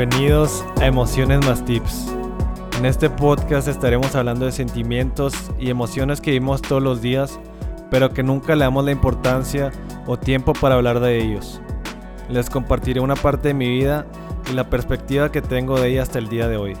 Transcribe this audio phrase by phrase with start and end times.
[0.00, 2.06] Bienvenidos a Emociones más Tips.
[2.78, 7.38] En este podcast estaremos hablando de sentimientos y emociones que vivimos todos los días,
[7.90, 9.70] pero que nunca le damos la importancia
[10.06, 11.60] o tiempo para hablar de ellos.
[12.30, 14.06] Les compartiré una parte de mi vida
[14.50, 16.78] y la perspectiva que tengo de ella hasta el día de hoy.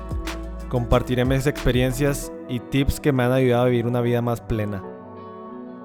[0.70, 4.82] Compartiré mis experiencias y tips que me han ayudado a vivir una vida más plena.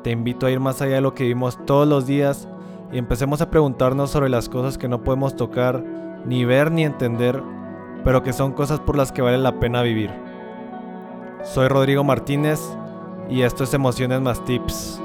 [0.05, 2.47] Te invito a ir más allá de lo que vivimos todos los días
[2.93, 5.83] y empecemos a preguntarnos sobre las cosas que no podemos tocar,
[6.25, 7.41] ni ver ni entender,
[8.03, 10.11] pero que son cosas por las que vale la pena vivir.
[11.43, 12.59] Soy Rodrigo Martínez
[13.29, 14.99] y esto es Emociones más Tips.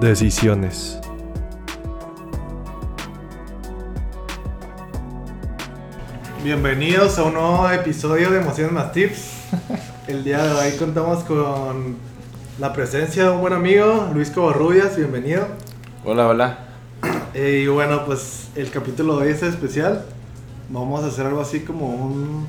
[0.00, 0.98] Decisiones.
[6.42, 9.40] Bienvenidos a un nuevo episodio de Emociones más Tips.
[10.10, 11.94] El día de hoy contamos con
[12.58, 15.46] la presencia de un buen amigo, Luis Covarrubias, bienvenido.
[16.04, 16.58] Hola, hola.
[17.32, 20.04] Eh, y bueno, pues el capítulo de hoy es especial.
[20.68, 22.48] Vamos a hacer algo así como un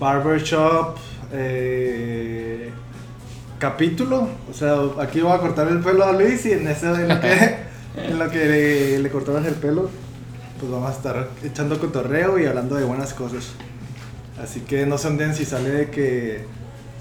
[0.00, 0.96] barbershop
[1.32, 2.72] eh,
[3.60, 4.28] capítulo.
[4.50, 7.20] O sea, aquí voy a cortar el pelo a Luis y en, ese, en lo
[7.20, 7.56] que,
[8.04, 9.88] en lo que le, le cortamos el pelo,
[10.58, 13.52] pues vamos a estar echando cotorreo y hablando de buenas cosas.
[14.42, 16.44] Así que no se anden si sale de que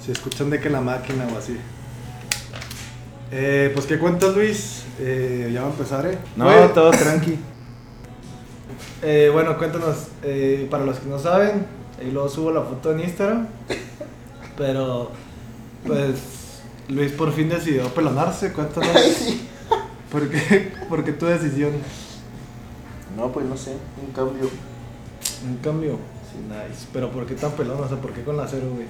[0.03, 1.57] se escuchan de que la máquina o así.
[3.31, 6.17] Eh, pues qué cuentas Luis, Eh, ya va a empezar, eh.
[6.35, 7.38] No, todo tranqui.
[9.03, 11.67] eh, bueno, cuéntanos, eh, para los que no saben,
[11.99, 13.47] ahí luego subo la foto en Instagram,
[14.58, 15.11] pero
[15.85, 18.89] pues Luis por fin decidió pelonarse, cuéntanos.
[20.11, 20.73] ¿Por qué?
[20.89, 21.73] ¿Por qué tu decisión?
[23.15, 24.49] No, pues no sé, un cambio.
[25.47, 25.99] Un cambio.
[26.31, 26.88] Sí, nice.
[26.94, 27.81] Pero ¿por qué tan pelón?
[27.83, 28.88] O sea, ¿por qué con la cero, güey?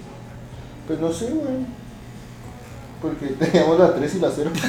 [0.87, 1.65] Pues no sé, güey.
[3.01, 4.49] Porque teníamos la 3 y la 0.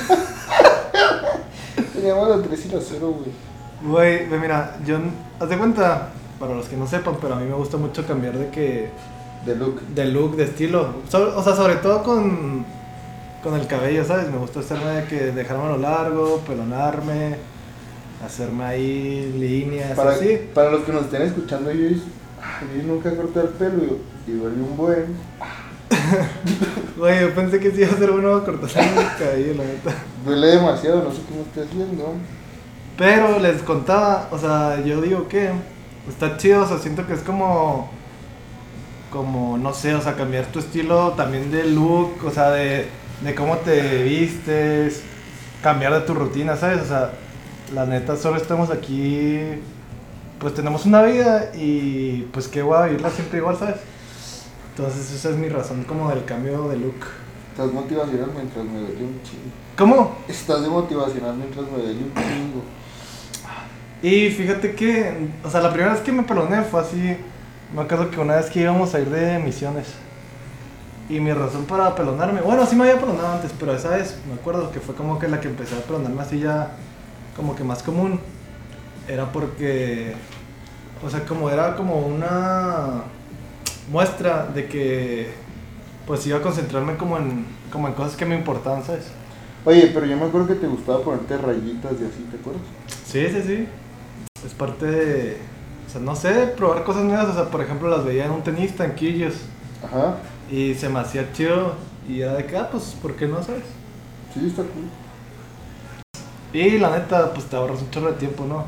[1.95, 3.31] teníamos la 3 y la 0, güey.
[4.27, 4.99] Güey, mira, yo,
[5.41, 6.09] haz de cuenta,
[6.41, 8.91] para los que no sepan, pero a mí me gusta mucho cambiar de que,
[9.47, 9.81] De look.
[9.95, 10.95] de look, de estilo.
[11.09, 12.65] So- o sea, sobre todo con,
[13.43, 14.29] con el cabello, ¿sabes?
[14.31, 17.37] Me gusta hacerme de que dejármelo largo, pelonarme,
[18.27, 20.39] hacerme ahí líneas, Para, así.
[20.53, 21.71] para los que nos estén escuchando,
[22.61, 25.17] yo, yo nunca corté el pelo y, y duele un buen.
[26.97, 29.95] Güey, yo pensé que sí iba a ser bueno cortarme el cabello, la neta.
[30.25, 32.15] Duele demasiado, no sé cómo esté haciendo.
[32.97, 35.51] Pero les contaba, o sea, yo digo que
[36.09, 37.89] está chido, o sea, siento que es como,
[39.11, 42.89] como, no sé, o sea, cambiar tu estilo también de look, o sea, de,
[43.23, 45.03] de cómo te vistes,
[45.63, 46.83] cambiar de tu rutina, ¿sabes?
[46.83, 47.13] O sea,
[47.73, 49.39] la neta, solo estamos aquí,
[50.39, 53.77] pues tenemos una vida y pues qué voy a vivirla siempre igual, ¿sabes?
[54.71, 57.07] Entonces esa es mi razón como del cambio de look.
[57.51, 59.51] Estás motivacional mientras me duele un chingo.
[59.77, 60.19] ¿Cómo?
[60.29, 62.63] Estás de motivacional mientras me duele un chingo.
[64.01, 67.17] Y fíjate que, o sea, la primera vez que me peloné fue así,
[67.75, 69.89] me acuerdo que una vez que íbamos a ir de misiones.
[71.09, 74.35] Y mi razón para pelonarme, bueno, sí me había pelonado antes, pero esa vez me
[74.35, 76.77] acuerdo que fue como que la que empecé a pelonarme así ya,
[77.35, 78.21] como que más común.
[79.09, 80.15] Era porque,
[81.05, 83.05] o sea, como era como una
[83.91, 85.33] muestra de que,
[86.07, 89.07] pues iba a concentrarme como en, como en cosas que me importaban, ¿sabes?
[89.65, 92.63] Oye, pero yo me acuerdo que te gustaba ponerte rayitas y así, ¿te acuerdas?
[93.07, 93.69] Sí, sí, sí.
[94.45, 95.37] Es parte de.
[95.87, 97.29] O sea, no sé, probar cosas nuevas.
[97.29, 99.35] O sea, por ejemplo, las veía en un tenista, en Quillos.
[99.85, 100.17] Ajá.
[100.51, 101.75] Y se me hacía chido.
[102.09, 103.65] Y era de que, ah, pues, ¿por qué no, sabes?
[104.33, 104.89] Sí, está cool.
[106.53, 108.65] Y la neta, pues te ahorras un chorro de tiempo, ¿no?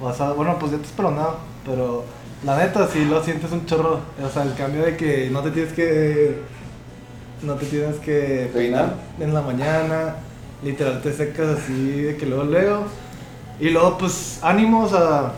[0.00, 1.36] O sea, bueno, pues ya te has pelonado.
[1.64, 2.04] Pero
[2.44, 4.00] la neta, sí lo sientes un chorro.
[4.24, 6.38] O sea, el cambio de que no te tienes que.
[7.42, 10.16] No te tienes que peinar en la mañana.
[10.62, 12.84] Literal, te secas así de que luego luego.
[13.60, 15.32] Y luego, pues, ánimo, o sea,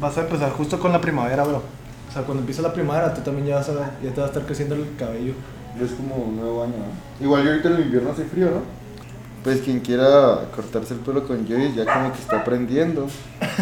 [0.00, 1.62] vas a empezar justo con la primavera, bro.
[2.08, 4.28] O sea, cuando empieza la primavera, tú también ya vas a, ya te va a
[4.28, 5.34] estar creciendo el cabello.
[5.82, 6.74] Es como un nuevo año.
[7.20, 8.75] Igual yo ahorita en el invierno hace frío, ¿no?
[9.46, 13.06] Pues quien quiera cortarse el pelo con Joyce ya como que está aprendiendo.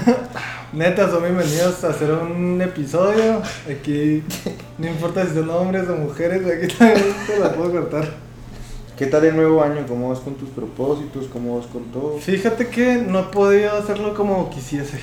[0.72, 3.42] Neta, son bienvenidos a hacer un episodio.
[3.70, 4.22] Aquí,
[4.78, 8.08] no importa si son hombres o mujeres, aquí también te la puedo cortar.
[8.96, 9.84] ¿Qué tal el nuevo año?
[9.86, 11.26] ¿Cómo vas con tus propósitos?
[11.30, 12.16] ¿Cómo vas con todo?
[12.16, 15.00] Fíjate que no he podido hacerlo como quisiese.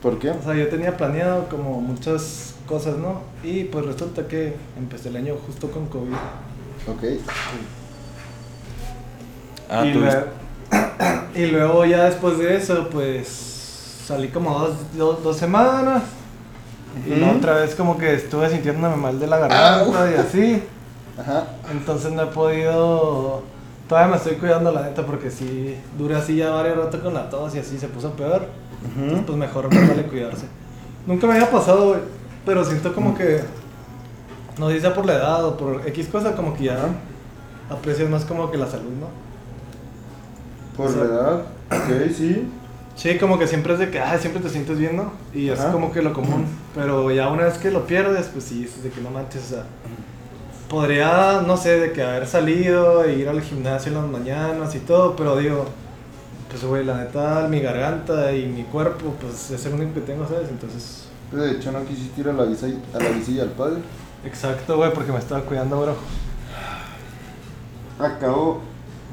[0.00, 0.30] ¿Por qué?
[0.30, 3.22] O sea, yo tenía planeado como muchas cosas, ¿no?
[3.42, 6.12] Y pues resulta que empecé el año justo con COVID.
[6.86, 7.81] Ok.
[9.84, 10.26] Y, luego,
[11.34, 16.02] y luego ya después de eso, pues salí como dos, dos, dos semanas.
[17.06, 17.38] Y Ujú.
[17.38, 20.62] otra vez como que estuve sintiéndome mal de la garganta Ah, y así.
[21.18, 21.44] Ajá.
[21.70, 23.42] Entonces no he podido.
[23.88, 27.28] Todavía me estoy cuidando la neta porque si dura así ya varios rato con la
[27.28, 28.46] tos y así se puso peor.
[28.96, 30.46] Entonces, pues mejor no vale cuidarse.
[31.06, 32.00] Nunca me había pasado, güey.
[32.44, 33.42] Pero siento como que.
[34.58, 36.78] No sé si sea por la edad o por X cosa, como que ya
[37.70, 39.06] aprecias más como que la salud, ¿no?
[40.76, 41.34] Por O sea- la edad,
[41.70, 42.48] ok, sí.
[42.94, 45.12] Sí, como que siempre es de que, ah, siempre te sientes bien, ¿no?
[45.34, 45.72] Y es Ajá.
[45.72, 46.44] como que lo común.
[46.74, 49.48] Pero ya una vez que lo pierdes, pues sí, es de que no manches, o
[49.54, 49.64] sea.
[50.68, 54.78] Podría, no sé, de que haber salido e ir al gimnasio en las mañanas y
[54.78, 55.66] todo, pero digo,
[56.48, 60.26] pues güey, la neta, mi garganta y mi cuerpo, pues es el único que tengo,
[60.26, 60.48] ¿sabes?
[60.48, 63.50] Entonces, Pero de hecho no quisiste ir a la bici, a la bici y al
[63.50, 63.80] padre.
[64.24, 65.94] exacto, güey, porque me estaba cuidando, bro.
[67.98, 68.60] Acabo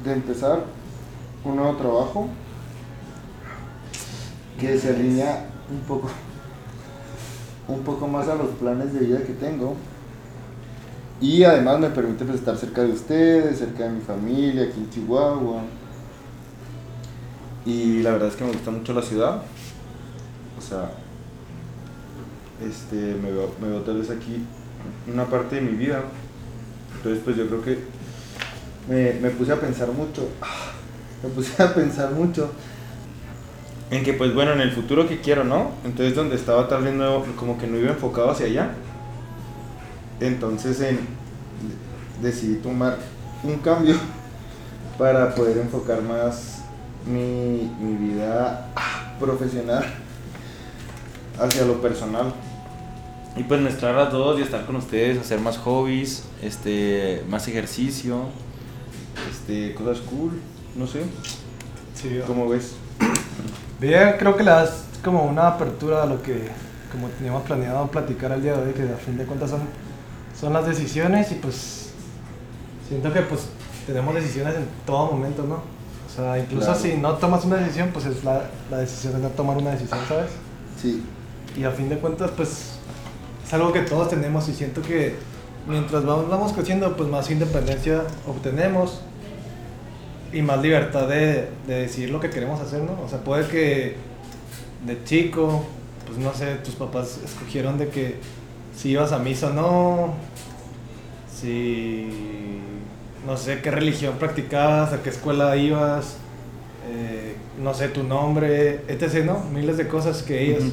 [0.04, 0.60] de empezar
[1.44, 2.28] un nuevo trabajo
[4.58, 6.10] que se alinea un poco
[7.68, 9.76] un poco más a los planes de vida que tengo.
[11.20, 14.90] Y además me permite pues, estar cerca de ustedes, cerca de mi familia aquí en
[14.90, 15.62] Chihuahua.
[17.64, 19.42] Y la verdad es que me gusta mucho la ciudad.
[20.58, 20.90] O sea
[22.66, 24.44] este me veo, me veo tal vez aquí
[25.12, 26.02] una parte de mi vida.
[26.96, 27.78] Entonces pues yo creo que
[28.88, 30.28] me, me puse a pensar mucho.
[31.22, 32.50] Me puse a pensar mucho.
[33.90, 35.72] En que, pues bueno, en el futuro que quiero, ¿no?
[35.84, 38.70] Entonces, donde estaba tal vez no, como que no iba enfocado hacia allá.
[40.20, 41.00] Entonces, en,
[42.22, 42.98] decidí tomar
[43.42, 43.96] un cambio
[44.98, 46.62] para poder enfocar más
[47.06, 48.68] mi, mi vida
[49.18, 49.84] profesional
[51.40, 52.32] hacia lo personal.
[53.36, 58.24] Y pues mezclar las dos y estar con ustedes, hacer más hobbies, este, más ejercicio.
[59.30, 60.32] Este, cosas cool,
[60.76, 61.02] no sé.
[61.94, 62.72] Sí, ¿Cómo ves?
[63.80, 66.48] Bien, creo que le das como una apertura a lo que
[66.92, 69.60] como teníamos planeado platicar al día de hoy, que a fin de cuentas son,
[70.38, 71.90] son las decisiones y pues
[72.88, 73.42] siento que pues
[73.86, 75.54] tenemos decisiones en todo momento, ¿no?
[75.56, 76.80] O sea, incluso Claro.
[76.80, 80.00] si no tomas una decisión, pues es la, la decisión de no tomar una decisión,
[80.08, 80.30] ¿sabes?
[80.80, 81.04] Sí,
[81.56, 82.72] Y a fin de cuentas, pues
[83.46, 85.16] es algo que todos tenemos y siento que
[85.68, 89.00] mientras vamos, vamos creciendo, pues más independencia obtenemos
[90.32, 93.00] y más libertad de, de decidir lo que queremos hacer, ¿no?
[93.04, 93.96] O sea, puede que
[94.86, 95.64] de chico,
[96.06, 98.16] pues no sé, tus papás escogieron de que
[98.76, 100.14] si ibas a misa o no,
[101.40, 102.08] si
[103.26, 106.16] no sé qué religión practicabas, a qué escuela ibas,
[106.90, 109.44] eh, no sé tu nombre, etc., ¿no?
[109.52, 110.64] Miles de cosas que ellos.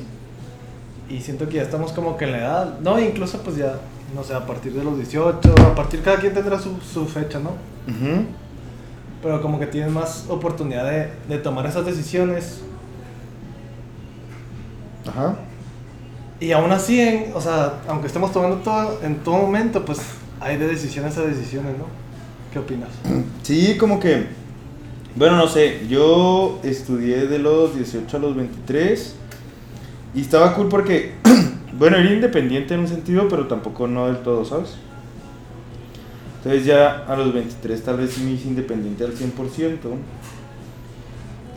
[1.09, 3.79] Y siento que ya estamos como que en la edad, no, incluso pues ya,
[4.13, 7.39] no sé, a partir de los 18, a partir cada quien tendrá su, su fecha,
[7.39, 7.51] ¿no?
[7.87, 8.25] Ujú.
[9.27, 12.61] Pero como que tienes más oportunidad de, de tomar esas decisiones.
[15.05, 15.35] Ajá.
[16.39, 19.99] Y aún así, en- o sea, aunque estemos tomando todo en todo momento, pues
[20.39, 21.83] hay de decisiones a decisiones, ¿no?
[22.53, 22.87] ¿Qué opinas?
[23.43, 24.27] Sí, como que,
[25.17, 29.13] bueno, no sé, yo estudié de los 18 a los 23
[30.15, 31.15] y estaba cool porque,
[31.77, 34.75] bueno, era independiente en un sentido, pero tampoco no del todo, ¿sabes?
[36.47, 39.79] Entonces ya a los 23 tal vez sí me hice independiente al 100%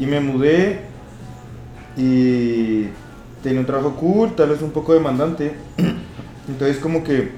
[0.01, 0.81] y me mudé
[1.97, 2.87] y
[3.41, 5.55] tenía un trabajo cool, tal vez un poco demandante.
[6.49, 7.31] Entonces como que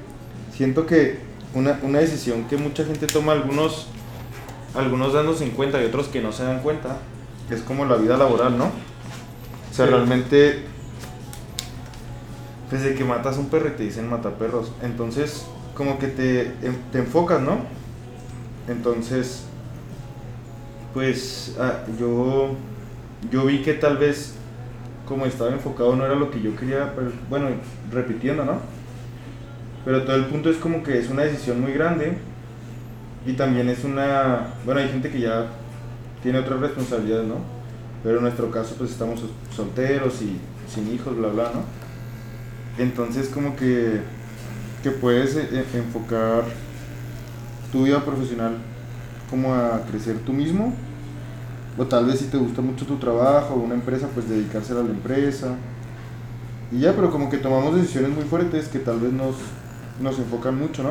[0.56, 1.18] siento que
[1.52, 3.88] una, una decisión que mucha gente toma, algunos,
[4.74, 6.96] algunos dándose en cuenta y otros que no se dan cuenta,
[7.50, 8.64] es como la vida laboral, ¿no?
[8.64, 9.90] O sea, Sí.
[9.90, 10.64] realmente,
[12.70, 15.44] desde que matas un perro y te dicen mata perros, entonces
[15.76, 16.52] como que te,
[16.92, 17.58] te enfocas, ¿no?
[18.68, 19.44] Entonces,
[20.94, 22.54] pues ah, yo,
[23.30, 24.34] yo vi que tal vez
[25.06, 27.48] como estaba enfocado no era lo que yo quería, pero, bueno,
[27.92, 28.60] repitiendo, ¿no?
[29.84, 32.18] Pero todo el punto es como que es una decisión muy grande
[33.26, 35.46] y también es una, bueno, hay gente que ya
[36.22, 37.36] tiene otras responsabilidades, ¿no?
[38.02, 40.38] Pero en nuestro caso pues estamos sol- solteros y
[40.68, 41.62] sin hijos, bla, bla, ¿no?
[42.78, 44.00] Entonces como que,
[44.82, 46.44] que puedes eh, eh, enfocar
[47.70, 48.56] tu vida profesional
[49.30, 50.74] como a crecer tú mismo
[51.78, 54.84] o tal vez si te gusta mucho tu trabajo o una empresa, pues dedicársela a
[54.84, 55.54] la empresa.
[56.70, 59.36] Y ya, pero como que tomamos decisiones muy fuertes que tal vez nos,
[60.00, 60.90] nos enfocan mucho, ¿no?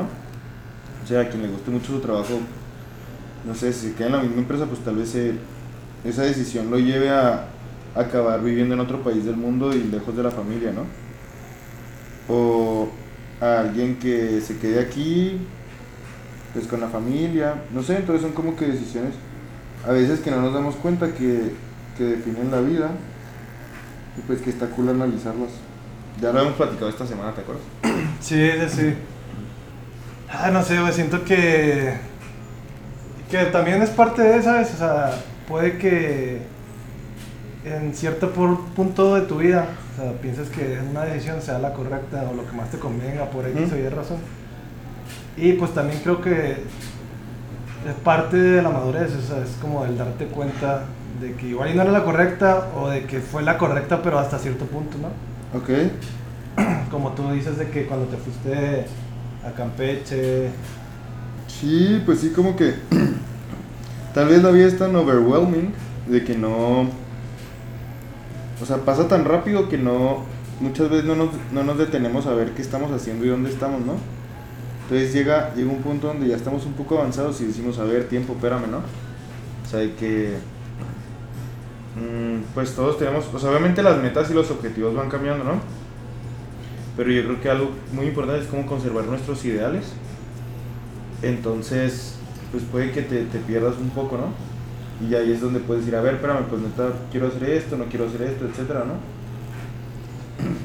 [1.03, 2.39] O sea, a quien le guste mucho su trabajo,
[3.45, 5.15] no sé, si se queda en la misma empresa, pues tal vez
[6.03, 7.45] esa decisión lo lleve a
[7.95, 10.85] acabar viviendo en otro país del mundo y lejos de la familia, ¿no?
[13.41, 15.39] A alguien que se quede aquí,
[16.53, 19.13] pues con la familia, no sé, entonces son como que decisiones
[19.87, 21.53] a veces que no nos damos cuenta que,
[21.97, 22.91] que definen la vida
[24.17, 25.49] y pues que está cool analizarlas.
[26.21, 27.63] Ya lo hemos platicado esta semana, ¿te acuerdas?
[28.21, 28.93] Sí, sí, sí.
[30.29, 31.95] Ah, no sé, güey, siento que.
[33.31, 34.71] que también es parte de, ¿sabes?
[34.75, 35.11] O sea,
[35.47, 36.41] puede que
[37.65, 41.73] en cierto por- punto de tu vida, o sea, pienses que una decisión sea la
[41.73, 44.17] correcta o lo que más te convenga por X o Y razón.
[45.37, 49.97] Y pues también creo que es parte de la madurez, o sea, es como el
[49.97, 50.83] darte cuenta
[51.19, 54.39] de que igual no era la correcta o de que fue la correcta pero hasta
[54.39, 55.57] cierto punto, ¿no?
[55.57, 55.69] Ok.
[56.91, 58.85] Como tú dices de que cuando te fuiste
[59.45, 60.49] a Campeche,
[61.59, 62.73] Sí, pues sí, como que
[64.13, 65.71] tal vez la vida es tan overwhelming
[66.07, 66.89] de que no...
[68.61, 70.25] O sea, pasa tan rápido que no...
[70.59, 73.81] Muchas veces no nos, no nos detenemos a ver qué estamos haciendo y dónde estamos,
[73.81, 73.95] ¿no?
[74.83, 78.07] Entonces llega, llega un punto donde ya estamos un poco avanzados y decimos, a ver,
[78.07, 78.77] tiempo, espérame, ¿no?
[78.77, 80.37] O sea, hay que...
[81.95, 83.25] mm, pues todos tenemos...
[83.33, 85.61] O sea, obviamente las metas y los objetivos van cambiando, ¿no?
[86.97, 89.85] Pero yo creo que algo muy importante es cómo conservar nuestros ideales.
[91.21, 92.15] Entonces,
[92.51, 94.50] pues puede que te, te pierdas un poco, ¿no?
[95.09, 97.85] Y ahí es donde puedes decir, a ver, espérame, pues neta, quiero hacer esto, no
[97.85, 98.93] quiero hacer esto, etcétera, ¿no?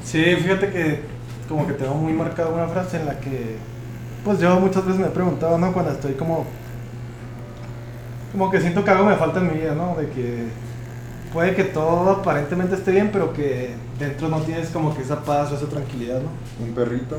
[0.03, 1.01] Sí, fíjate que
[1.47, 3.55] como que tengo muy marcada una frase en la que,
[4.23, 5.73] pues yo muchas veces me he preguntado, ¿no?
[5.73, 6.45] Cuando estoy como,
[8.31, 9.95] como que siento que algo me falta en mi vida, ¿no?
[9.95, 10.45] De que
[11.33, 15.51] puede que todo aparentemente esté bien, pero que dentro no tienes como que esa paz
[15.51, 16.65] o esa tranquilidad, ¿no?
[16.65, 17.17] Un perrito.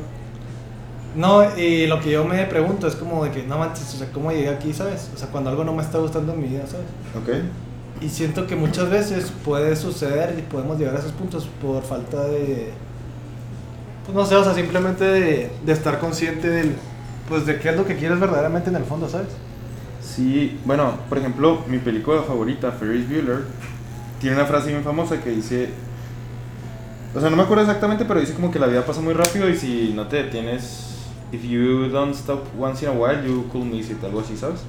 [1.15, 4.11] No, y lo que yo me pregunto es como de que, no manches, o sea,
[4.11, 5.09] ¿cómo llegué aquí, sabes?
[5.13, 6.85] O sea, cuando algo no me está gustando en mi vida, ¿sabes?
[7.15, 7.43] Ok.
[8.01, 12.25] Y siento que muchas veces puede suceder y podemos llegar a esos puntos por falta
[12.25, 12.71] de.
[14.05, 16.75] Pues no sé, o sea, simplemente de, de estar consciente del.
[17.27, 19.29] Pues de qué es lo que quieres verdaderamente en el fondo, ¿sabes?
[20.01, 23.43] Sí, bueno, por ejemplo, mi película favorita, Ferris Bueller,
[24.19, 25.69] tiene una frase bien famosa que dice...
[27.15, 29.49] O sea, no me acuerdo exactamente, pero dice como que la vida pasa muy rápido
[29.49, 30.88] y si no te detienes...
[31.31, 34.61] If you don't stop once in a while, you could miss it, algo así, ¿sabes?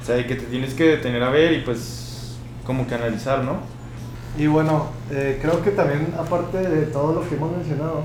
[0.00, 3.56] O sea, que te tienes que detener a ver y pues como que analizar, ¿no?
[4.38, 8.02] Y bueno, eh, creo que también, aparte de todo lo que hemos mencionado,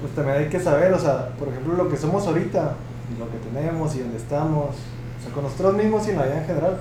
[0.00, 2.76] pues también hay que saber, o sea, por ejemplo, lo que somos ahorita,
[3.18, 6.40] lo que tenemos y dónde estamos, o sea, con nosotros mismos y en la vida
[6.40, 6.78] en general,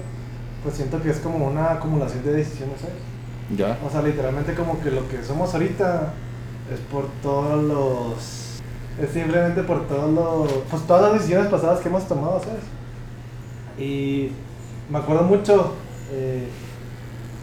[0.62, 2.96] pues siento que es como una acumulación de decisiones, ¿sabes?
[3.58, 3.78] Ya.
[3.86, 6.14] O sea, literalmente como que lo que somos ahorita
[6.74, 8.43] es por todos los...
[9.02, 10.52] Es simplemente por todos los...
[10.70, 12.64] Pues todas las decisiones pasadas que hemos tomado, ¿sabes?
[13.78, 14.32] Y
[14.90, 15.74] me acuerdo mucho
[16.12, 16.48] eh,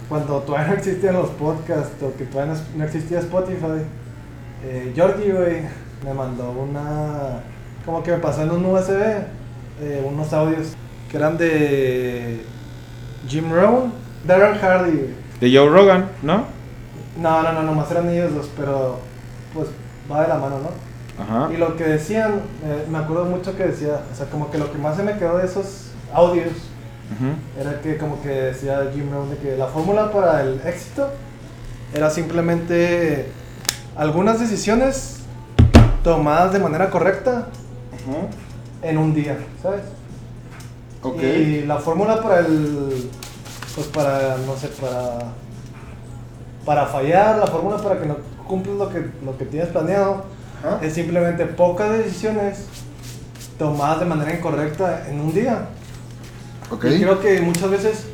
[0.08, 3.82] cuando todavía no existían los podcasts o que todavía no, no existía Spotify.
[4.64, 5.62] Eh, Jordi, güey,
[6.04, 7.42] me mandó una...
[7.84, 9.24] Como que me pasó en un USB
[9.82, 10.74] eh, unos audios
[11.10, 12.44] que eran de
[13.26, 13.92] Jim Rohn,
[14.26, 15.14] Darren Hardy, güey.
[15.40, 16.44] De Joe Rogan, ¿no?
[17.16, 18.98] No, no, no, nomás eran ellos dos, pero
[19.54, 19.68] pues
[20.10, 20.89] va de la mano, ¿no?
[21.20, 21.52] Ajá.
[21.52, 24.72] Y lo que decían, eh, me acuerdo mucho que decía, o sea, como que lo
[24.72, 26.52] que más se me quedó de esos audios
[27.60, 31.08] era que como que decía Jim Rohn de que la fórmula para el éxito
[31.92, 33.26] era simplemente
[33.96, 35.18] algunas decisiones
[36.04, 37.48] tomadas de manera correcta
[38.82, 39.82] en un día, ¿sabes?
[41.02, 41.22] Ok.
[41.22, 43.10] Y la fórmula para el.
[43.74, 45.32] Pues para, no sé, para.
[46.64, 50.24] Para fallar, la fórmula para que no cumplas lo que, lo que tienes planeado
[50.64, 50.78] Ajá.
[50.82, 52.64] es simplemente pocas decisiones
[53.58, 55.66] tomadas de manera incorrecta en un día.
[56.70, 56.84] Ok.
[56.86, 58.04] Y creo que muchas veces,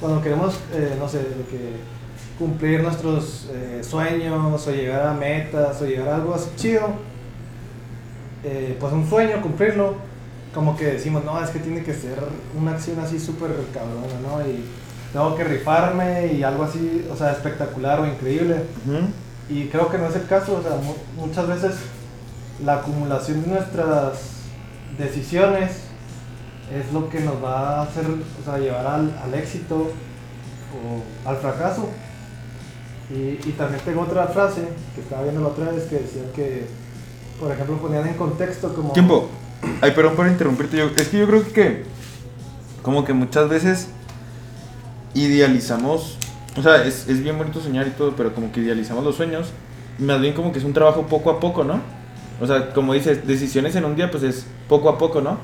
[0.00, 1.18] cuando queremos, eh, no sé,
[1.50, 1.94] que
[2.38, 6.88] cumplir nuestros eh, sueños o llegar a metas o llegar a algo así chido,
[8.44, 9.94] eh, pues un sueño, cumplirlo,
[10.54, 12.18] como que decimos, no, es que tiene que ser
[12.58, 14.40] una acción así súper cabrona, ¿no?
[14.48, 14.64] Y
[15.12, 18.56] tengo que rifarme y algo así, o sea, espectacular o increíble.
[18.86, 19.06] Ujú.
[19.48, 21.74] Y creo que no es el caso, o sea, mu- muchas veces
[22.62, 24.18] la acumulación de nuestras
[24.98, 25.72] decisiones
[26.72, 29.90] es lo que nos va a hacer, o sea, llevar al, al éxito
[30.74, 31.88] o al fracaso.
[33.10, 34.62] Y, y también tengo otra frase
[34.94, 36.66] que estaba viendo la otra vez que decía que,
[37.38, 38.92] por ejemplo, ponían en contexto como...
[38.92, 39.28] Tiempo.
[39.80, 40.76] Ay, perdón por interrumpirte.
[40.76, 41.84] Yo, es que yo creo que,
[42.82, 43.88] como que muchas veces
[45.12, 46.18] idealizamos,
[46.56, 49.48] o sea, es, es bien bonito soñar y todo, pero como que idealizamos los sueños,
[49.98, 51.80] más bien como que es un trabajo poco a poco, ¿no?
[52.40, 55.38] O sea, como dices, decisiones en un día, pues es poco a poco, ¿no?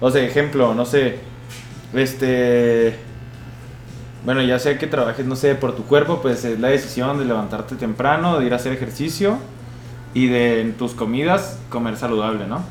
[0.00, 1.18] O sea, ejemplo, no sé,
[1.94, 2.96] este...
[4.24, 7.26] Bueno, ya sea que trabajes, no sé, por tu cuerpo, pues es la decisión de
[7.26, 9.36] levantarte temprano, de ir a hacer ejercicio
[10.14, 12.64] y de en tus comidas comer saludable, ¿no?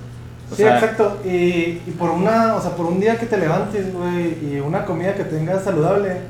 [0.51, 1.19] O Sí, sea, exacto.
[1.23, 4.83] Y, y por una, o sea, por un día que te levantes, güey, y una
[4.85, 6.21] comida que tengas saludable,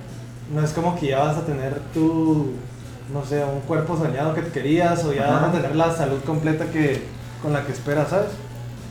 [0.53, 2.51] no es como que ya vas a tener tu,
[3.13, 5.47] no sé, un cuerpo soñado que te querías, o ya Ajá.
[5.47, 7.01] vas a tener la salud completa que,
[7.43, 8.31] con la que esperas, ¿sabes?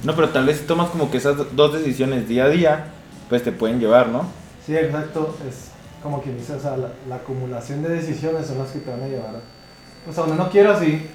[0.04, 2.86] No, pero tal vez si tomas como que esas dos decisiones día a día,
[3.28, 4.26] pues te pueden llevar, ¿no?
[4.64, 5.36] Sí, exacto.
[5.48, 5.70] Es
[6.02, 9.02] como quien dice, o sea, la, la acumulación de decisiones son las que te van
[9.02, 9.40] a llevar
[10.04, 11.06] pues a donde no quiero así.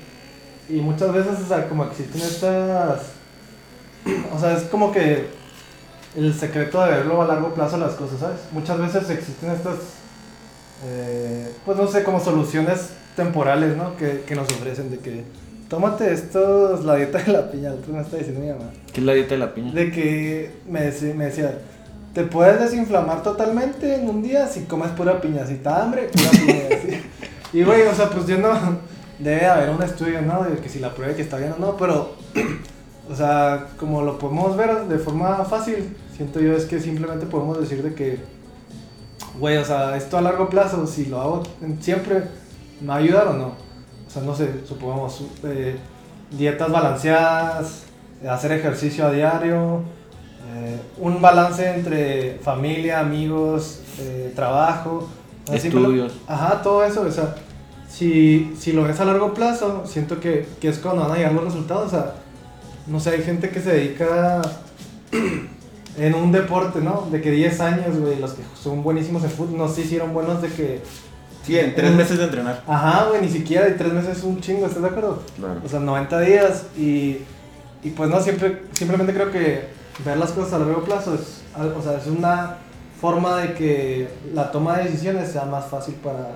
[0.69, 3.01] Y muchas veces, o sea, como existen estas...
[4.33, 5.27] O sea, es como que
[6.15, 8.39] el secreto de verlo a largo plazo las cosas, ¿sabes?
[8.51, 9.75] Muchas veces existen estas,
[10.85, 13.97] eh, pues no sé, como soluciones temporales, ¿no?
[13.97, 15.25] Que, que nos ofrecen de que,
[15.69, 18.71] tómate esto, es la dieta de la piña, otro me está diciendo mi mamá.
[18.93, 19.73] ¿Qué es la dieta de la piña?
[19.73, 21.59] De que me, decía, me decía,
[22.13, 26.09] te puedes desinflamar totalmente en un día si comes pura piña, si te da hambre,
[26.11, 27.01] pura piña.
[27.53, 28.51] Y güey, o sea, pues yo no,
[29.19, 30.43] debe haber un estudio, ¿no?
[30.43, 32.15] De que si la prueba que está bien o no, pero,
[33.09, 37.59] o sea, como lo podemos ver de forma fácil, siento yo es que simplemente podemos
[37.59, 38.19] decir de que,
[39.39, 41.43] güey, o sea, esto a largo plazo, si lo hago
[41.79, 42.23] siempre,
[42.81, 43.66] ¿me va a ayudar o no?
[44.07, 45.77] O sea, no sé, supongamos, eh,
[46.31, 47.83] dietas balanceadas,
[48.27, 49.81] hacer ejercicio a diario,
[50.55, 55.07] eh, un balance entre familia, amigos, eh, trabajo.
[55.51, 56.13] así Estudios.
[56.27, 57.35] Ajá, todo eso, o sea,
[57.89, 61.33] si, si lo ves a largo plazo, siento que, que es cuando van a llegar
[61.33, 62.13] los resultados, o sea,
[62.87, 64.41] no sé, hay gente que se dedica
[65.97, 67.07] en un deporte, ¿no?
[67.11, 70.41] De que 10 años, güey, los que son buenísimos en fútbol, no se hicieron buenos
[70.41, 70.81] de que,
[71.47, 72.61] Sí, en tres meses de entrenar.
[72.67, 75.23] ajá, güey, ni siquiera, y tres meses es un chingo, ¿estás de acuerdo?
[75.37, 75.61] Claro.
[75.65, 77.19] O sea, 90 días y,
[77.83, 79.69] y pues no, siempre, simplemente creo que
[80.05, 82.57] ver las cosas a largo plazo es, o sea, es una
[82.99, 86.35] forma de que la toma de decisiones sea más fácil para,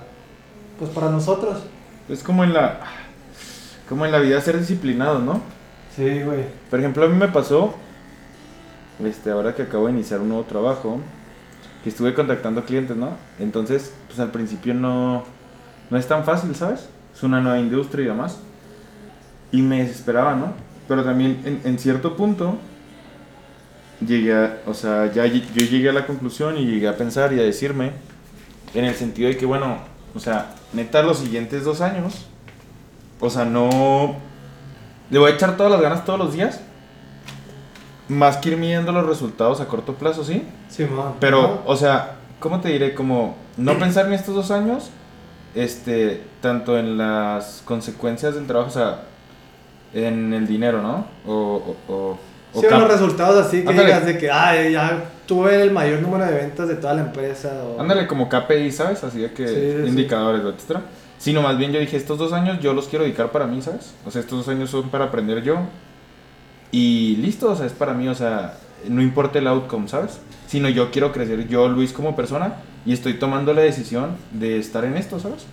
[0.80, 1.62] pues para nosotros.
[2.08, 2.80] Es como en la.
[3.90, 5.42] Como en la vida ser disciplinado, ¿no?
[5.96, 6.46] Sí, güey.
[6.70, 7.74] Por ejemplo, a mí me pasó.
[9.04, 11.00] Este, ahora que acabo de iniciar un nuevo trabajo.
[11.84, 13.12] Que estuve contactando clientes, ¿no?
[13.40, 15.24] Entonces, pues al principio no.
[15.90, 16.88] No es tan fácil, ¿sabes?
[17.14, 18.40] Es una nueva industria y demás.
[19.52, 20.54] Y me desesperaba, ¿no?
[20.88, 22.58] Pero también en, en cierto punto.
[24.06, 27.40] Llegué a, o sea, ya yo llegué a la conclusión y llegué a pensar y
[27.40, 27.92] a decirme,
[28.74, 29.78] en el sentido de que, bueno,
[30.16, 32.26] o sea, neta, los siguientes dos años,
[33.20, 34.16] o sea, no,
[35.10, 36.62] le voy a echar todas las ganas todos los días,
[38.08, 40.44] más que ir midiendo los resultados a corto plazo, ¿sí?
[40.70, 41.14] Sí, man.
[41.20, 42.94] Pero, o sea, ¿cómo te diré?
[42.94, 44.90] Como no pensar en estos dos años,
[45.56, 49.02] este, tanto en las consecuencias del trabajo, o sea,
[49.94, 51.06] en el dinero, ¿no?
[51.26, 52.18] O, o, o,
[52.54, 53.88] o Sí, unos resultados así que Ándale.
[53.88, 57.50] digas de que, ay, ya tuve el mayor número de ventas de toda la empresa.
[57.66, 57.80] O...
[57.82, 59.04] Ándale como KPI, ¿sabes?
[59.04, 59.88] Así de que Sí, sí, sí.
[59.90, 60.82] indicadores, etcétera.
[61.18, 63.94] Sino más bien yo dije, estos dos años yo los quiero dedicar para mí, ¿sabes?
[64.06, 65.58] O sea, estos dos años son para aprender yo.
[66.72, 68.58] Y listo, o sea, es para mí, o sea,
[68.88, 70.20] no importa el outcome, ¿sabes?
[70.48, 72.56] Sino yo quiero crecer yo, Luis, como persona,
[72.86, 75.46] y estoy tomando la decisión de estar en esto, ¿sabes?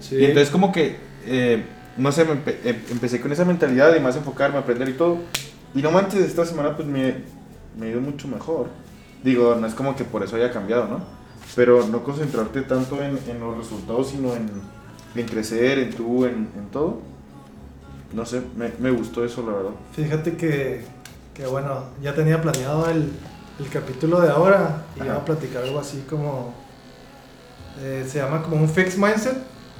[0.00, 0.16] Sí.
[0.16, 0.96] Y entonces como que,
[1.26, 1.64] eh,
[1.96, 5.18] no sé, empe- em- empecé con esa mentalidad de más enfocarme, aprender y todo.
[5.74, 7.16] Y no manches, esta semana pues me,
[7.78, 8.68] me ido mucho mejor.
[9.22, 11.00] Digo, no es como que por eso haya cambiado, ¿no?
[11.56, 14.50] Pero no concentrarte tanto en, en los resultados, sino en,
[15.14, 17.00] en crecer, en tú, en, en todo.
[18.14, 19.70] No sé, me, me gustó eso, la verdad.
[19.94, 20.84] Fíjate que,
[21.34, 23.10] que bueno, ya tenía planeado el,
[23.58, 26.54] el capítulo de ahora y iba a platicar algo así como.
[27.80, 29.36] eh, se llama como un fixed mindset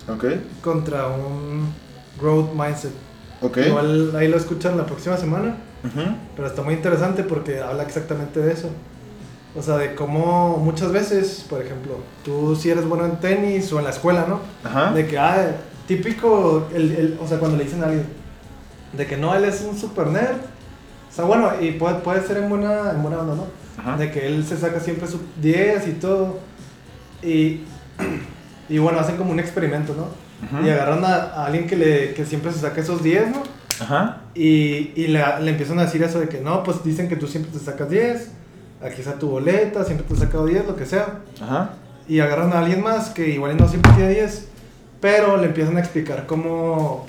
[0.09, 0.25] Ok,
[0.63, 1.73] contra un
[2.21, 2.93] growth mindset.
[3.41, 3.57] ok.
[3.69, 6.03] Igual ahí lo escuchan la próxima semana, Ujú.
[6.35, 8.69] pero está muy interesante porque habla exactamente de eso.
[9.57, 13.79] O sea, de cómo muchas veces, por ejemplo, tú si eres bueno en tenis o
[13.79, 14.41] en la escuela, ¿no?
[14.69, 14.93] Ajá.
[14.93, 18.05] De que, ah, típico, el, el- o sea, cuando le dicen a alguien,
[18.97, 20.37] de que no, él es un super nerd.
[21.11, 23.47] O sea, bueno, y puede, puede ser en buena, en buena onda, ¿no?
[23.79, 23.97] Ajá.
[23.97, 26.39] De que él se saca siempre su 10 y todo.
[27.23, 27.61] Y,
[28.69, 30.09] y bueno, hacen como un experimento, ¿no?
[30.47, 30.67] Ujú.
[30.67, 33.43] Y agarran a, a alguien que, le, que siempre se saca esos 10, ¿no?
[33.81, 34.23] Ajá.
[34.35, 37.27] Y, y le, le empiezan a decir eso de que no, pues dicen que tú
[37.27, 38.31] siempre te sacas 10,
[38.83, 41.71] aquí está tu boleta, siempre te has sacado 10, lo que sea Ajá.
[42.09, 44.49] y agarran a alguien más que igual no siempre tiene 10,
[45.01, 47.07] pero le empiezan a explicar cómo,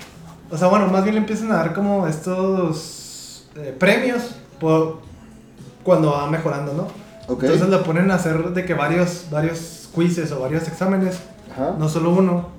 [0.51, 4.21] o sea, bueno, más bien le empiezan a dar como estos eh, premios
[4.59, 4.99] por
[5.83, 6.87] cuando va mejorando, ¿no?
[7.33, 7.43] Ok.
[7.43, 11.19] Entonces lo ponen a hacer de que varios, varios quizzes o varios exámenes,
[11.51, 11.75] Ajá.
[11.77, 12.49] no solo uno,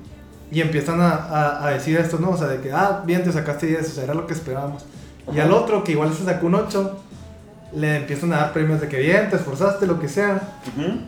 [0.51, 2.31] y empiezan a, a, a decir esto, ¿no?
[2.31, 4.85] O sea, de que, ah, bien, te sacaste 10, o sea, era lo que esperábamos.
[5.29, 5.45] Y Ajá.
[5.45, 6.99] al otro, que igual se sacó un 8,
[7.75, 10.41] le empiezan a dar premios de que bien, te esforzaste, lo que sea.
[10.77, 10.99] Ujú.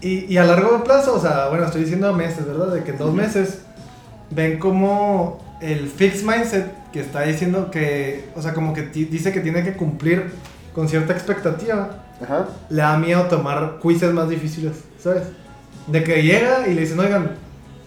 [0.00, 2.72] Y, y a largo plazo, o sea, bueno, estoy diciendo meses, ¿verdad?
[2.72, 3.60] De que en dos meses
[4.30, 9.40] ven como el fixed mindset que está diciendo que, o sea, como que dice que
[9.40, 10.32] tiene que cumplir
[10.74, 12.48] con cierta expectativa, Ajá.
[12.68, 15.24] le da miedo tomar quizzes más difíciles, ¿sabes?
[15.86, 17.32] De que llega y le dicen, oigan,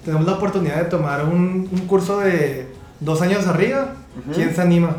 [0.03, 2.67] tenemos la oportunidad de tomar un, un curso de
[2.99, 3.93] dos años arriba.
[4.33, 4.95] ¿quién se anima?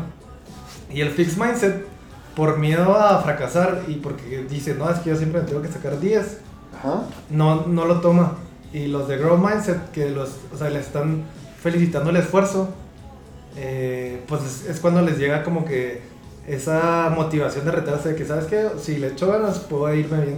[0.93, 1.85] Y el fixed mindset
[2.35, 5.99] por miedo a fracasar y porque dice, no, es que yo siempre tengo que sacar
[5.99, 6.37] 10,
[6.77, 7.01] Ajá.
[7.31, 8.35] no, no lo toma.
[8.73, 11.23] Y los de Grow Mindset, que los, o sea, le están
[11.71, 12.69] felicitando el esfuerzo,
[13.57, 16.01] eh, pues es, es cuando les llega como que
[16.47, 18.69] esa motivación de retarse de que, ¿sabes qué?
[18.79, 20.37] Si le echo ganas, puedo irme bien.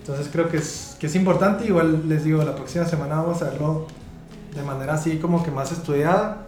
[0.00, 1.66] Entonces creo que es, que es importante.
[1.66, 3.86] Igual les digo, la próxima semana vamos a verlo
[4.54, 6.46] de manera así como que más estudiada.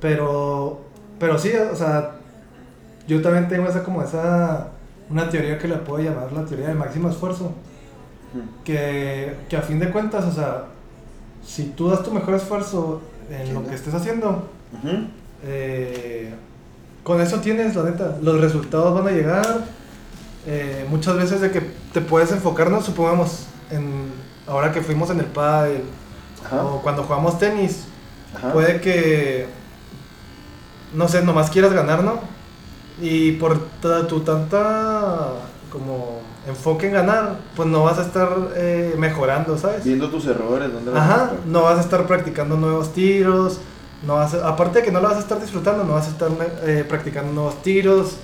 [0.00, 0.80] Pero,
[1.18, 2.12] pero sí, o sea,
[3.08, 4.68] yo también tengo esa como esa,
[5.10, 7.52] una teoría que le puedo llamar la teoría del máximo esfuerzo.
[8.64, 10.66] Que, que a fin de cuentas, o sea,
[11.44, 14.48] si tú das tu mejor esfuerzo en lo que estés haciendo,
[15.44, 16.34] eh,
[17.02, 19.64] con eso tienes, la neta, los resultados van a llegar.
[20.46, 21.60] eh, muchas veces de que
[21.92, 24.10] te puedes enfocarnos, supongamos, en
[24.46, 25.82] ahora que fuimos en el pádel
[26.44, 26.64] Ajá.
[26.64, 27.84] o cuando jugamos tenis,
[28.34, 28.52] Ajá.
[28.52, 29.46] puede que,
[30.94, 32.20] no sé, nomás quieras ganar, ¿no?
[33.02, 33.58] Y por
[34.08, 35.28] tu tanta
[35.70, 39.84] como enfoque en ganar, pues no vas a estar eh, mejorando, ¿sabes?
[39.84, 43.60] Viendo tus errores, ¿dónde vas a Ajá, no vas a estar practicando nuevos tiros,
[44.06, 46.10] no vas a- aparte de que no lo vas a estar disfrutando, no vas a
[46.10, 46.30] estar
[46.64, 48.16] eh, practicando nuevos tiros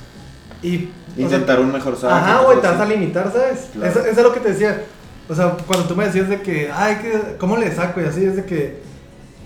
[0.62, 2.14] y o sea, Intentar un mejor saque.
[2.14, 3.68] Ajá, güey, te vas a limitar, ¿sabes?
[3.72, 3.90] Claro.
[3.90, 4.84] Eso, eso es lo que te decía.
[5.28, 8.00] O sea, cuando tú me decías de que, ay, que, ¿cómo le saco?
[8.00, 8.80] Y así, es de que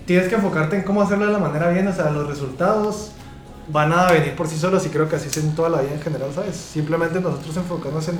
[0.05, 1.87] tienes que enfocarte en cómo hacerlo de la manera bien.
[1.87, 3.11] O sea, los resultados
[3.67, 5.93] van a venir por sí solos y creo que así es en toda la vida
[5.93, 6.55] en general, ¿sabes?
[6.55, 8.17] Simplemente nosotros enfocarnos en,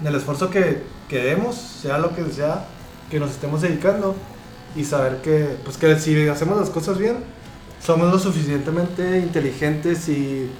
[0.00, 2.66] en el esfuerzo que, que demos, sea lo que sea
[3.10, 4.14] que nos estemos dedicando
[4.76, 7.16] y saber que, pues que si hacemos las cosas bien,
[7.84, 10.50] somos lo suficientemente inteligentes y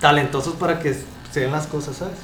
[0.00, 0.94] talentosos para que
[1.30, 2.18] se den las cosas, ¿sabes?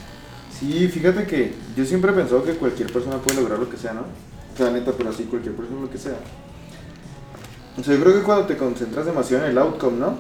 [0.59, 3.93] Sí, fíjate que yo siempre he pensado que cualquier persona puede lograr lo que sea,
[3.93, 4.03] ¿no?
[4.03, 6.17] O sea, neta, pero así cualquier persona lo que sea.
[7.79, 10.19] O sea, yo creo que cuando te concentras demasiado en el outcome, ¿no?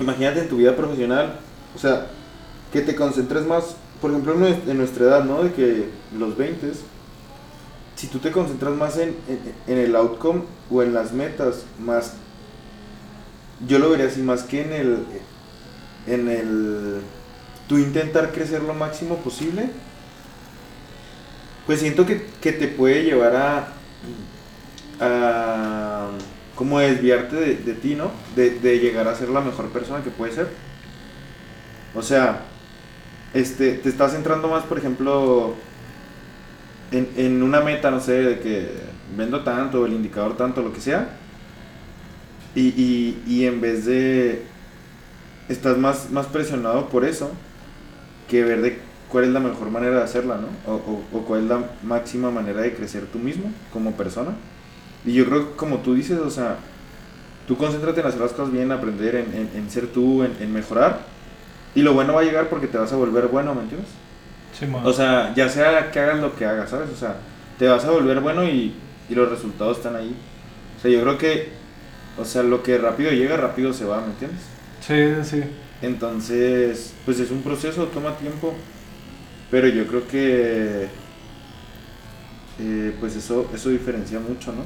[0.00, 1.38] Imagínate en tu vida profesional,
[1.74, 2.08] o sea,
[2.72, 5.42] que te concentres más, por ejemplo, en nues- en nuestra edad, ¿no?
[5.42, 5.88] De que
[6.18, 6.72] los 20,
[7.96, 12.14] si tú te concentras más en, en, en el outcome o en las metas, más,
[13.66, 14.98] yo lo vería así, más que en el,
[16.06, 17.00] en el,
[17.68, 19.70] tú intentar crecer lo máximo posible,
[21.66, 23.68] pues siento que, que te puede llevar a,
[25.00, 26.08] a
[26.54, 28.12] como desviarte de, de ti, ¿no?
[28.36, 30.48] De, de llegar a ser la mejor persona que puedes ser.
[31.94, 32.53] O sea,
[33.34, 35.54] este, te estás centrando más, por ejemplo,
[36.90, 38.70] en, en una meta, no sé, de que
[39.16, 41.08] vendo tanto, el indicador tanto, lo que sea.
[42.54, 44.42] Y, y, y en vez de...
[45.48, 47.30] Estás más, más presionado por eso
[48.28, 48.78] que ver de
[49.10, 50.48] cuál es la mejor manera de hacerla, ¿no?
[50.72, 54.32] O, o- o cuál es la máxima manera de crecer tú mismo como persona.
[55.04, 56.58] Y yo creo que como tú dices, o sea,
[57.48, 60.52] tú concéntrate en hacer las cosas bien, aprender, en, en- en ser tú, en, en
[60.52, 61.00] mejorar.
[61.74, 63.90] Y lo bueno va a llegar porque te vas a volver bueno, ¿me entiendes?
[64.52, 64.82] Sí, man.
[64.82, 66.90] O sea, ya sea que hagas lo que hagas, ¿sabes?
[66.90, 67.16] O sea,
[67.58, 70.16] te vas a volver bueno y, y los resultados están ahí.
[70.76, 71.52] O sea, yo creo que,
[72.16, 74.42] o sea, lo que rápido llega, rápido se va, ¿me entiendes?
[74.80, 75.42] sí, sí.
[75.80, 78.66] Entonces, pues es un proceso, toma tiempo,
[79.50, 80.92] pero yo creo que,
[82.58, 84.64] eh, pues eso, eso diferencia mucho, ¿no?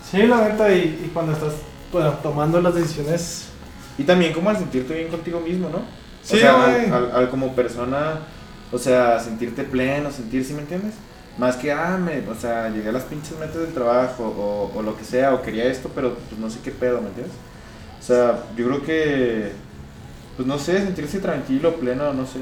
[0.00, 1.54] Sí, la neta, y, y cuando estás
[1.90, 3.55] bueno, tomando las decisiones.
[3.98, 5.82] Y también como al sentirte bien contigo mismo, ¿no?
[6.22, 8.20] Sí, o sea, al- al como persona,
[8.70, 10.94] o sea, sentirte pleno, sentir, ¿sí me entiendes?
[11.36, 14.82] Más que, ah, me, o sea, llegué a las pinches metas del trabajo, o, o
[14.82, 17.36] lo que sea, o quería esto, pero pues no sé qué pedo, ¿me entiendes?
[18.00, 19.52] O sea, yo creo que,
[20.36, 22.40] pues no sé, sentirse tranquilo, pleno, no sé.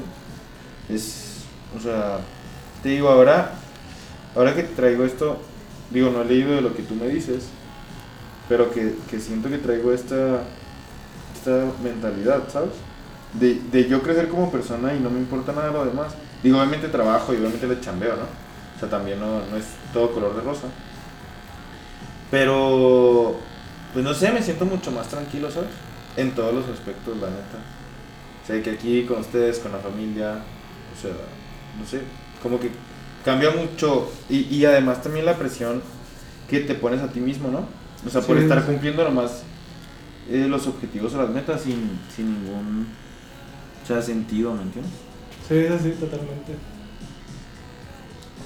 [0.89, 1.45] Es,
[1.77, 2.19] o sea,
[2.83, 3.51] te digo, ahora,
[4.35, 5.41] ahora que traigo esto,
[5.91, 7.49] digo, no he leído de lo que tú me dices,
[8.47, 10.41] pero que, que siento que traigo esta,
[11.45, 12.71] esta mentalidad, ¿sabes?
[13.33, 16.15] De, de yo crecer como persona y no me importa nada lo demás.
[16.43, 18.23] Digo, obviamente trabajo y obviamente le chambeo, ¿no?
[18.75, 20.67] O sea, también no, no es todo color de rosa.
[22.29, 23.47] Pero,
[23.93, 25.71] pues no sé, me siento mucho más tranquilo, ¿sabes?
[26.15, 27.65] En todos los aspectos, la neta.
[28.43, 30.45] O sea, que aquí con ustedes, con la familia,
[30.93, 31.11] o sea,
[31.77, 32.03] no sé,
[32.41, 32.71] como que
[33.23, 34.11] cambia mucho.
[34.29, 35.83] Y, y además también la presión
[36.47, 37.69] que te pones a ti mismo, ¿no?
[38.05, 38.65] O sea, por Sí, estar sí.
[38.65, 39.47] cumpliendo nomás
[40.29, 42.87] eh, los objetivos o las metas sin, sin ningún
[43.83, 44.93] o sea, sentido, ¿me entiendes?
[45.47, 46.53] Sí, sí, sí, totalmente.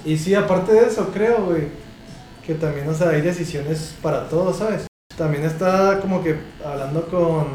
[0.03, 1.67] Y sí, aparte de eso, creo, güey,
[2.45, 4.87] que también, o sea, hay decisiones para todo, ¿sabes?
[5.17, 7.47] También está como que hablando con,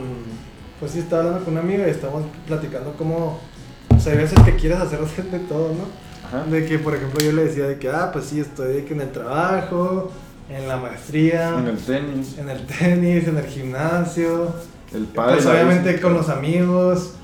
[0.80, 3.38] pues sí, estaba hablando con un amigo y estamos platicando cómo,
[3.94, 5.84] o sea, hay veces que quieres hacer de todo, ¿no?
[6.26, 6.44] Ajá.
[6.50, 8.94] De que, por ejemplo, yo le decía de que, ah, pues sí, estoy de que
[8.94, 10.10] en el trabajo,
[10.48, 14.54] en la maestría, En el tenis, en el tenis, en el gimnasio,
[14.92, 15.34] el padre.
[15.36, 17.14] pues obviamente con los amigos,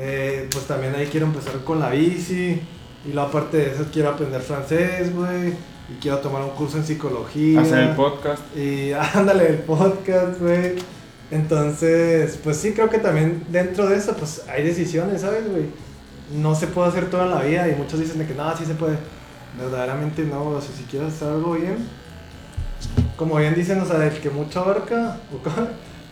[0.00, 2.60] Eh, pues también ahí quiero empezar con la bici.
[3.04, 5.48] Y luego aparte de eso quiero aprender francés, güey.
[5.90, 7.60] Y quiero tomar un curso en psicología.
[7.62, 8.42] Hacer el podcast.
[8.56, 10.74] Y ándale, el podcast, güey.
[11.32, 15.64] Entonces, pues sí, creo que también dentro de eso, pues hay decisiones, ¿sabes, güey?
[16.34, 18.64] No se puede hacer todo en la vida y muchos dicen de que no, sí
[18.64, 18.98] se puede.
[19.58, 21.76] Verdaderamente no, o sea, si quieres hacer algo bien,
[23.18, 25.18] como bien dicen, o sea, el que mucho abarca,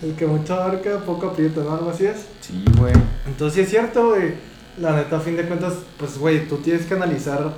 [0.03, 1.73] el que mucho abarca, poco aprieta, ¿no?
[1.73, 2.27] Algo así es.
[2.43, 2.93] Sí, güey.
[3.27, 4.35] Entonces sí es cierto, güey.
[4.79, 7.51] La neta, a fin de cuentas, pues, güey, tú tienes que analizar,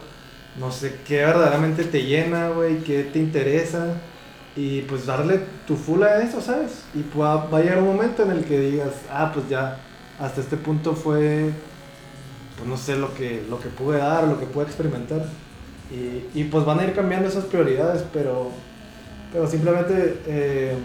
[0.60, 3.86] no sé, qué verdaderamente te llena, güey, qué te interesa.
[4.56, 6.82] Y pues darle tu full a eso, ¿sabes?
[6.94, 9.78] Y pueda- va a llegar un momento en el que digas, ah, pues ya,
[10.18, 11.50] hasta este punto fue,
[12.56, 15.24] pues no sé, lo que, lo que pude dar, lo que pude experimentar.
[15.90, 18.50] Y, y pues van a ir cambiando esas prioridades, pero,
[19.32, 20.76] pero simplemente eh,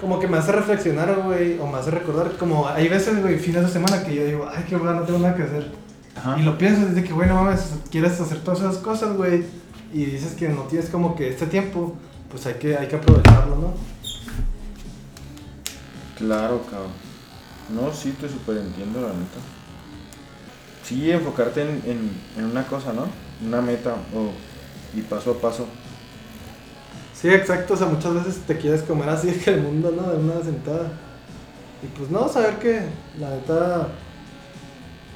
[0.00, 3.62] como que me hace reflexionar, güey, o me hace recordar, como hay veces, güey, fines
[3.62, 5.70] de semana que yo digo, ay, qué bueno, no tengo nada que hacer.
[6.16, 6.38] Ajá.
[6.38, 9.44] Y lo piensas desde que, güey, no mames, quieres hacer todas esas cosas, güey,
[9.92, 11.94] y dices que no tienes como que este tiempo,
[12.30, 13.74] pues hay que, hay que aprovecharlo, ¿no?
[16.18, 16.92] Claro, cabrón.
[17.74, 19.38] No, sí, te super entiendo, la neta.
[20.82, 23.06] Sí, enfocarte en, en, en una cosa, ¿no?
[23.44, 24.30] Una meta o,
[24.96, 25.66] y paso a paso.
[27.20, 30.10] Sí, exacto, o sea, muchas veces te quieres comer así que el mundo, ¿no?
[30.10, 30.92] De una sentada.
[31.82, 32.80] Y pues no, saber que
[33.18, 33.88] la neta,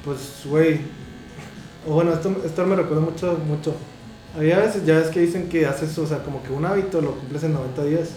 [0.03, 0.81] pues, güey,
[1.87, 3.75] o bueno, esto, esto me recuerda mucho, mucho.
[4.37, 7.11] Había veces, ya ves que dicen que haces, o sea, como que un hábito lo
[7.15, 8.09] cumples en 90 días.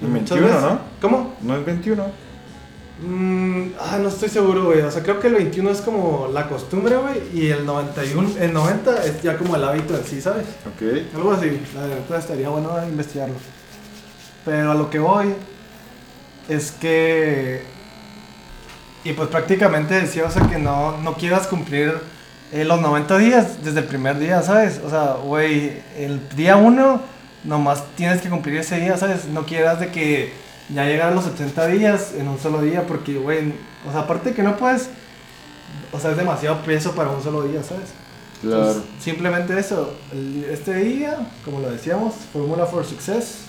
[0.00, 0.78] Y En muchas 21, veces- ¿no?
[1.00, 1.34] ¿Cómo?
[1.42, 2.04] No es 21.
[3.02, 4.80] Mm, ah, no estoy seguro, güey.
[4.82, 7.20] O sea, creo que el 21 es como la costumbre, güey.
[7.34, 10.46] Y el 91, el 90 es ya como el hábito en sí, ¿sabes?
[10.66, 11.14] Ok.
[11.14, 11.60] Algo así.
[11.74, 13.34] La verdad estaría bueno investigarlo.
[14.44, 15.34] Pero a lo que voy
[16.48, 17.62] es que.
[19.02, 21.92] Y pues prácticamente decía, o sea, que no, no quieras cumplir
[22.52, 24.80] eh, los 90 días desde el primer día, ¿sabes?
[24.82, 27.02] O sea, güey, el día 1
[27.44, 29.26] nomás tienes que cumplir ese día, ¿sabes?
[29.26, 30.32] No quieras de que
[30.70, 33.52] ya llegar a los 80 días en un solo día, porque, güey,
[33.86, 34.88] o sea, aparte que no puedes,
[35.92, 37.90] o sea, es demasiado peso para un solo día, ¿sabes?
[38.40, 38.72] Claro.
[38.72, 39.96] Pues, simplemente eso.
[40.50, 43.44] este día, como lo decíamos, Fórmula for Success.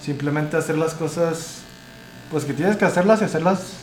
[0.00, 1.58] Simplemente hacer las cosas,
[2.30, 3.74] pues que tienes que hacerlas y hacerlas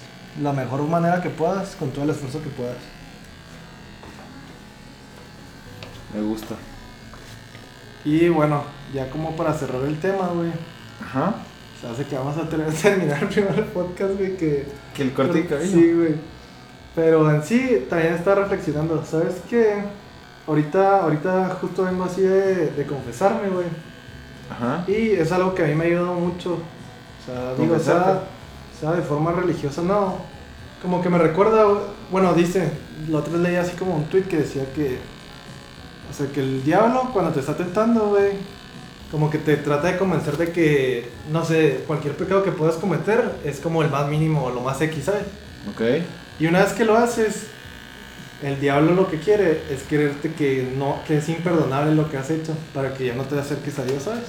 [0.42, 2.78] la mejor manera que puedas, con todo el esfuerzo que puedas.
[6.14, 6.56] Me gusta.
[8.04, 10.52] Y bueno, ya como para cerrar el tema, güey.
[11.02, 11.36] Ajá.
[11.80, 14.66] Se hace que vamos a tener- terminar primero el podcast, güey, que...
[14.94, 15.72] Que el corte de cabello.
[15.72, 16.16] Sí, güey.
[16.96, 19.04] Pero en sí, también estaba reflexionando.
[19.06, 19.76] ¿Sabes qué?
[20.48, 23.68] Ahorita, ahorita justo vengo así de, de confesarme, güey.
[24.50, 24.84] Ajá.
[24.88, 26.54] Y es algo que a mí me ha ayudado mucho.
[26.56, 28.24] O sea, digo, sea,
[28.78, 30.18] sea de forma religiosa, no.
[30.82, 31.66] Como que me recuerda,
[32.12, 32.72] bueno, dice,
[33.10, 34.98] la otra vez leí así como un tweet que decía que,
[36.10, 38.32] o sea, que el diablo cuando te está tentando, güey,
[39.12, 43.36] como que te trata de convencer de que, no sé, cualquier pecado que puedas cometer
[43.44, 45.24] es como el más mínimo o lo más X, ¿sabes?
[45.70, 46.04] Ok.
[46.40, 47.48] Y una vez que lo haces,
[48.44, 52.30] el diablo lo que quiere es quererte que no que es imperdonable lo que has
[52.30, 54.26] hecho para que ya no te acerques a Dios, ¿sabes?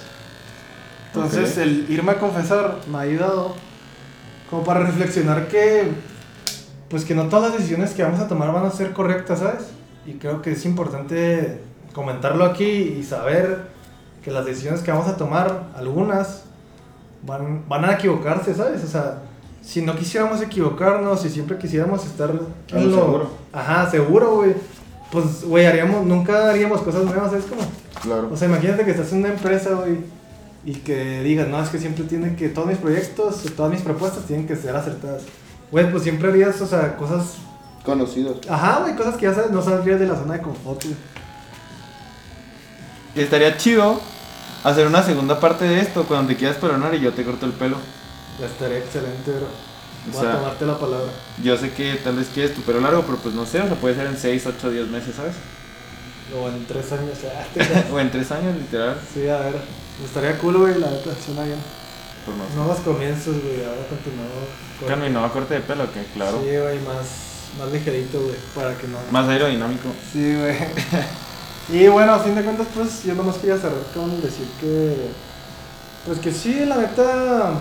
[1.12, 3.54] Entonces, el irme a confesar me ha ayudado
[4.48, 5.88] como para reflexionar que
[6.88, 9.66] pues que no todas las decisiones que vamos a tomar van a ser correctas, ¿sabes?
[10.06, 11.60] Y creo que es importante
[11.92, 13.68] comentarlo aquí y saber
[14.22, 16.42] que las decisiones que vamos a tomar, algunas
[17.22, 18.84] van, van a equivocarse, ¿sabes?
[18.84, 19.22] O sea,
[19.62, 23.30] si no quisiéramos equivocarnos, si siempre quisiéramos estar lo seguro.
[23.52, 24.54] Ajá, seguro, güey.
[25.10, 27.62] Pues, güey, haríamos, nunca haríamos cosas nuevas, ¿sabes cómo?
[28.02, 28.30] Claro.
[28.32, 29.98] O sea, imagínate que estás en una empresa, güey,
[30.64, 34.24] y que digas, no, es que siempre tiene que, todos mis proyectos, todas mis propuestas
[34.24, 35.22] tienen que ser acertadas.
[35.72, 37.36] Güey, pues siempre harías, o sea, cosas,
[37.84, 38.38] Conocidos.
[38.48, 40.96] ajá, güey, cosas que ya sabes, no saldrías de la zona de confort, güey.
[43.14, 44.00] Estaría chido
[44.64, 47.52] hacer una segunda parte de esto cuando te quieras perdonar y yo te corto el
[47.52, 47.76] pelo.
[48.38, 49.46] Ya estaría excelente, bro.
[49.46, 51.10] O Voy sea- a tomarte la palabra.
[51.42, 53.76] Yo sé que tal vez quieres tu pelo largo, pero pues no sé, o sea,
[53.76, 55.34] puede ser en 6, 8, 10 meses, ¿sabes?
[56.34, 57.84] O en tres años, ya.
[57.92, 58.96] o en 3 años, literal.
[59.12, 59.56] sí, a ver.
[60.04, 61.58] Estaría cool, güey, la neta, suena bien.
[62.24, 62.54] Pues no sé.
[62.54, 64.88] Nuevos comienzos, güey, ahora continuado.
[64.88, 66.40] Cano y no corte de pelo, que claro.
[66.42, 68.98] Sí, güey, más, más ligerito, güey, para que no...
[69.10, 69.88] Más aerodinámico.
[70.12, 70.56] Sí, güey.
[71.72, 75.10] Y bueno, a fin de cuentas, pues yo nomás quería cerrar con decir que.
[76.04, 77.52] Pues que sí, la neta.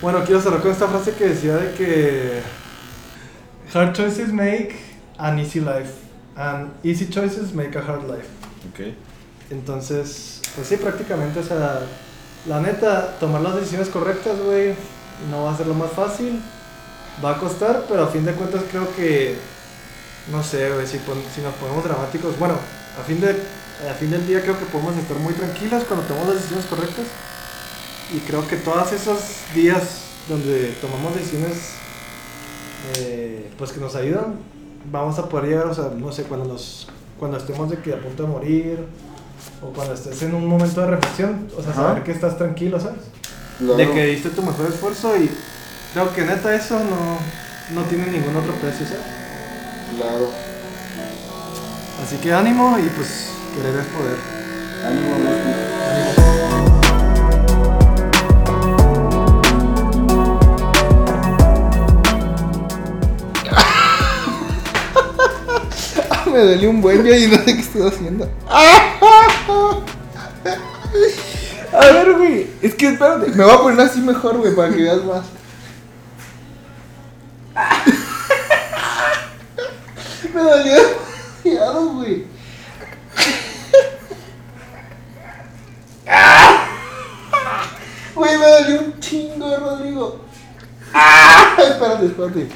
[0.00, 2.42] Bueno, quiero cerrar con esta frase que decía de que.
[3.72, 4.76] Hard choices make
[5.16, 5.92] an easy life.
[6.34, 8.28] And easy choices make a hard life.
[8.70, 8.94] Ok.
[9.50, 11.80] Entonces, pues sí, prácticamente, o sea,
[12.46, 14.74] la neta, tomar las decisiones correctas, güey,
[15.30, 16.40] no va a ser lo más fácil,
[17.22, 19.36] va a costar, pero a fin de cuentas creo que
[20.30, 20.98] no sé, güey, si,
[21.34, 22.54] si nos ponemos dramáticos, bueno,
[22.98, 26.28] a fin, de, a fin del día creo que podemos estar muy tranquilos cuando tomamos
[26.28, 27.06] las decisiones correctas.
[28.14, 29.18] Y creo que todos esos
[29.54, 31.82] días donde tomamos decisiones
[32.98, 34.34] eh, pues que nos ayudan,
[34.90, 38.00] vamos a poder llegar, o sea, no sé, cuando nos cuando estemos de que a
[38.00, 38.84] punto de morir
[39.62, 41.82] o cuando estés en un momento de reflexión, o sea, Ajá.
[41.82, 43.02] saber que estás tranquilo, ¿sabes?
[43.58, 43.76] Claro.
[43.76, 45.30] De que diste tu mejor esfuerzo y
[45.92, 49.04] creo que neta eso no, no tiene ningún otro precio, ¿sabes?
[49.96, 50.30] Claro.
[52.02, 54.18] Así que ánimo y pues querer es poder.
[54.84, 55.52] Ánimo, Mati.
[66.32, 68.28] Me dolió un buen día y no sé qué estoy haciendo.
[71.72, 72.50] A ver, güey.
[72.60, 73.30] Es que espérate.
[73.30, 75.24] Me voy a poner así mejor, güey, para que veas más.
[80.34, 80.74] Me dolió
[81.44, 82.24] demasiado, güey.
[92.28, 92.46] Güey,